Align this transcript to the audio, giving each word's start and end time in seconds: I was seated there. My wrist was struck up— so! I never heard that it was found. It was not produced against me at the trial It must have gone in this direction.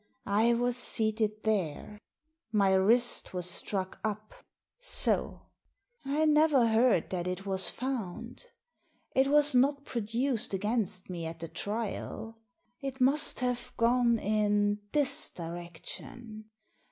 I 0.25 0.55
was 0.55 0.77
seated 0.77 1.43
there. 1.43 1.99
My 2.51 2.73
wrist 2.73 3.35
was 3.35 3.47
struck 3.47 3.99
up— 4.03 4.33
so! 4.79 5.43
I 6.03 6.25
never 6.25 6.65
heard 6.69 7.11
that 7.11 7.27
it 7.27 7.45
was 7.45 7.69
found. 7.69 8.47
It 9.13 9.27
was 9.27 9.53
not 9.53 9.85
produced 9.85 10.55
against 10.55 11.07
me 11.11 11.27
at 11.27 11.37
the 11.37 11.47
trial 11.47 12.39
It 12.81 12.99
must 12.99 13.41
have 13.41 13.73
gone 13.77 14.17
in 14.17 14.79
this 14.91 15.29
direction. 15.29 16.45